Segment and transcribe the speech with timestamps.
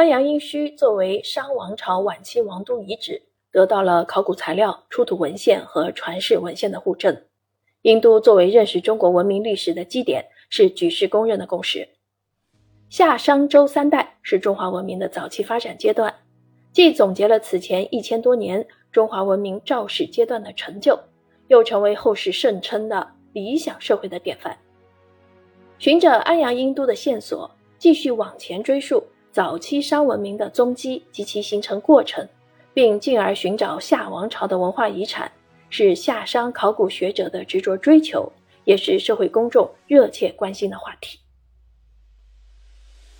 [0.00, 3.20] 安阳殷墟作为商王朝晚期王都遗址，
[3.52, 7.14] 得到了考古材料、出土文献和传世文献的互证。
[7.82, 11.86] 殷都作为认识中国文明历史的基点，是举世公认的共识。
[12.88, 16.14] 夏商周三代是中华文明的早期发展阶段，
[16.72, 20.98] 既总结了此前一千多年中华文明肇始阶段的成就，
[21.48, 24.56] 又成为后世盛称的理想社会的典范。
[25.78, 29.04] 循着安阳殷都的线索，继续往前追溯。
[29.32, 32.28] 早期商文明的踪迹及其形成过程，
[32.74, 35.30] 并进而寻找夏王朝的文化遗产，
[35.68, 38.30] 是夏商考古学者的执着追求，
[38.64, 41.20] 也是社会公众热切关心的话题。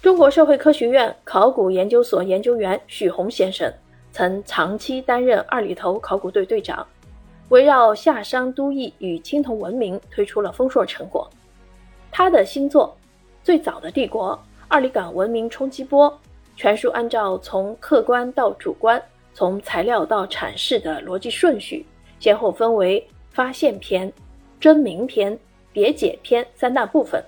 [0.00, 3.70] 中国社会科学院考古研究所研究员许宏先生
[4.10, 6.86] 曾长期担任二里头考古队队长，
[7.50, 11.28] 围绕夏商都邑与青铜文明推出了丰硕成果。
[12.10, 12.96] 他的新作
[13.44, 14.34] 《最早的帝国》。
[14.70, 16.14] 二里岗文明冲击波
[16.54, 21.86] 全书按照从客观到主观、从材料到阐释的逻辑顺序，
[22.20, 24.12] 先后分为发现篇、
[24.60, 25.36] 真名篇、
[25.72, 27.22] 别解篇三大部分。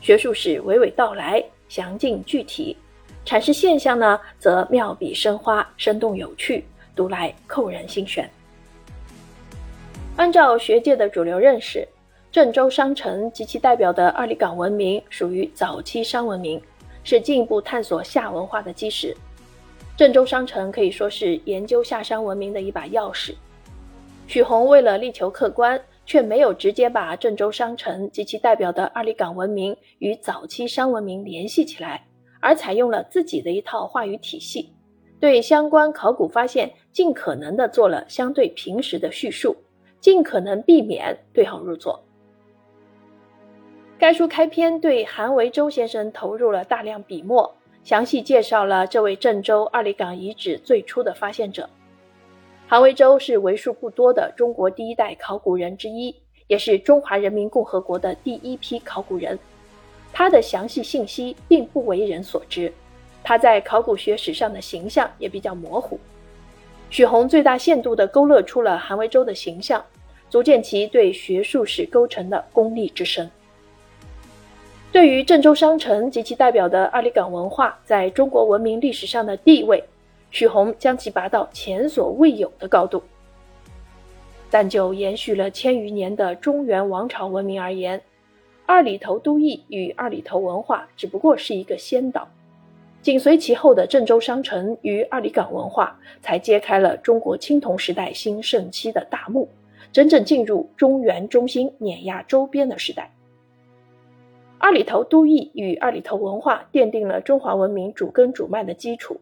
[0.00, 2.76] 学术史娓娓道来，详尽具体；
[3.24, 6.64] 阐释现象呢，则妙笔生花，生动有趣，
[6.96, 8.28] 读来扣人心弦。
[10.16, 11.86] 按照学界的主流认识。
[12.32, 16.60] 郑州商城及其代表的二里岗文明属于早期商文明，
[17.04, 19.16] 是进一步探索夏文化的基石。
[19.96, 23.32] 郑州商城可以说是研究夏商文明的一把钥匙。
[24.26, 32.04] 许宏为了力求客观，却没有直接把郑州商城及其代表的二里岗文明与早期商文明联系起来，
[32.40, 34.72] 而采用了自己的一套话语体系，
[35.20, 39.54] 对相关考古发现尽可能的做了相对平实的叙述，
[40.00, 42.02] 尽可能避免对号入座。
[44.04, 47.50] 该书开篇对韩维洲先生投入了大量笔墨，
[47.82, 51.66] 详细介绍了这位郑州二里岗遗址最初的发现者。
[52.68, 56.14] 韩维洲是为数不多的中国第一代考古人之一，
[56.48, 59.38] 也是中华人民共和国的第一批考古人。
[60.12, 62.70] 他的详细信息并不为人所知，
[63.22, 65.98] 他在考古学史上的形象也比较模糊。
[66.90, 69.82] 许宏最大限度地勾勒出了韩维洲的形象，
[70.28, 73.30] 足见其对学术史构成的功力之深。
[74.94, 79.82] 对于郑州商城及其代表的阿里岗文化在中国文明历史上的地位，
[80.30, 83.02] 许宏将其拔到前所未有的高度。
[84.52, 88.00] 但就延续了千余年的中原王朝文明而言，
[88.66, 92.28] 二里头都邑与二里头文化只不过是一个先导，
[93.02, 99.48] 紧随其后的郑州商城与二里岗文化才揭开了中国青铜时代兴盛期的大幕，
[99.90, 103.10] 真正进入中原中心碾压周边的时代。
[104.64, 109.20] 二里头都邑与二里头文化奠定了中华文明主根主脉的基础，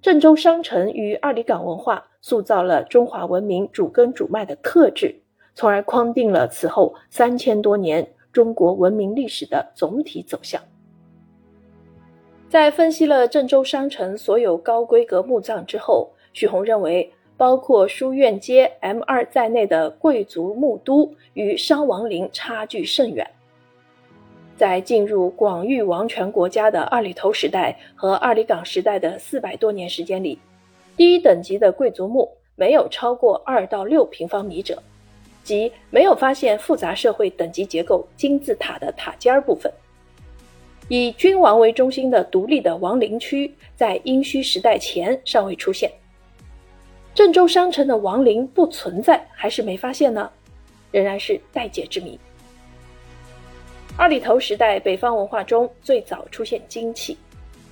[0.00, 5.14] 郑州商城与二里岗文化塑造了中华文明主根主脉的特质，
[5.54, 10.58] 从而框定了此后三千多年中国文明历史的总体走向。
[12.48, 23.30] 在分析了郑州商城所有高规格墓葬之后，许宏认为，包括书院街 M 二在内的贵族墓都与商王陵差距甚远。
[24.60, 30.38] 在进入广域王权国家的二里头时代和二里岗时代的四百多年时间里，
[30.98, 34.82] 第一等级的贵族墓没有超过二到六平方米者，
[35.42, 39.72] 即没有发现复杂社会等级结构金字塔的塔尖部分。
[40.88, 45.90] 以君王为中心的独立的王陵区，在殷墟时代前尚未出现。
[47.14, 50.30] 郑州商城的王陵不存在还是没发现呢？
[50.90, 52.20] 仍然是待解之谜。
[54.00, 57.18] 二里头时代，北方文化中最早出现金器，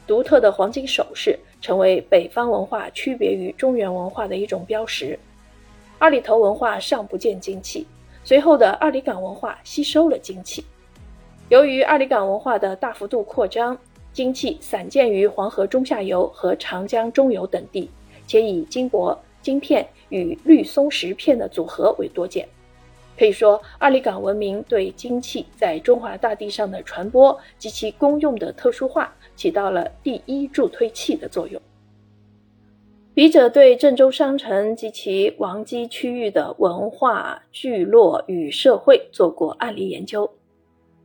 [0.07, 5.19] 独特的黄金首饰成为北方文化区别于中原文化的一种标识。
[5.99, 7.87] 二里头文化尚不见金器，
[8.25, 10.63] 随后的二里岗文化吸收了金器。
[11.49, 13.75] 由于二里岗文化的大幅度扩张，
[14.13, 17.91] 金器散见于黄河中下游和长江中游等地，
[18.27, 22.47] 且以金箔、金片与绿松石片的组合为多见。
[23.19, 31.61] 可以说，二里岗文明对金器在中华大地上的传播及其功用的特殊化，起到了第一助推器的作用。
[33.15, 40.31] 笔者对郑州商城及其王畿区域的文化聚落与社会做过案例研究，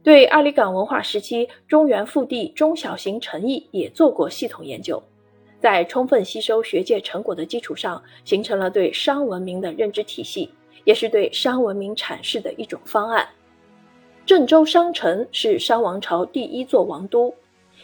[0.04, 5.01] 对二里岗文化时期中原腹地中小型城邑也做过系统研究，
[5.60, 10.51] 在充分吸收学界成果的基础上，形成了对商文明的认知体系。
[10.83, 13.27] 也是对商文明阐释的一种方案。
[14.25, 17.33] 郑州商城是商王朝第一座王都，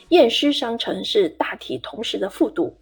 [0.09, 2.73] 偃师商城是大体同时的副都。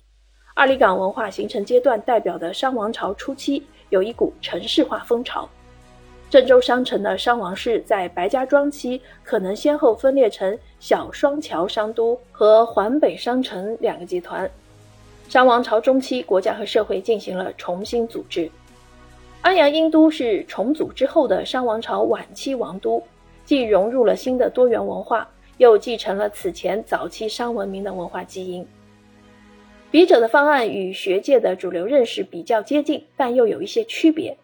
[0.54, 5.48] 二里岗文化形成阶段代表的商王朝初期，有一股城市化风潮。
[6.30, 14.50] 郑州商城的商王室在白家庄期可能先后分裂成小双桥商都和环北商城两个集团。
[15.30, 18.52] 商王朝中期，国家和社会进行了重新组织。
[19.42, 23.02] 安阳殷都是重组之后的商王朝晚期王都，
[23.46, 28.68] 既融入了新的多元文化，又继承了此前早期商文明的文化基因。
[29.90, 34.38] 笔者的方案与学界的主流认识比较接近，但又有一些区别。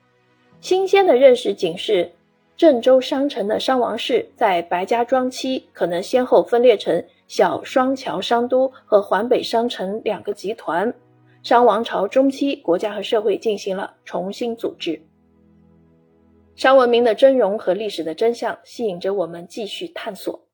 [0.61, 2.09] 新鲜的认识仅是
[2.55, 10.93] 郑州商城的商王室在白家庄期可能先后分裂成小双桥商都和环北商城两个集团。
[11.43, 15.01] 商王朝中期，国家和社会进行了重新组织。
[16.55, 20.47] 商文明的真容和历史的真相吸引着我们继续探索。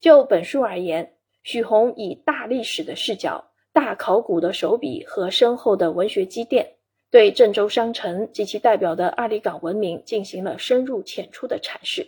[0.00, 6.74] 就本书而言，许宏以大历史的视角、大考古的手笔和深厚的文学积淀。
[7.10, 12.06] 对郑州商城及其代表的二里岗文明进行了深入浅出的阐释，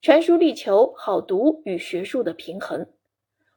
[0.00, 2.86] 全书力求好读与学术的平衡。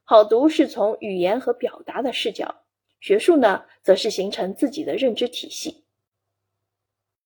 [0.04, 2.54] 好读是从语言和表达的视角，
[3.02, 5.84] 学术呢，则是形成自己的认知体系。